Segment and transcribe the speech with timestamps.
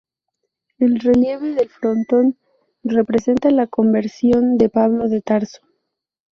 [0.79, 2.35] El relieve del frontón
[2.83, 5.61] representa la conversión de Pablo de Tarso.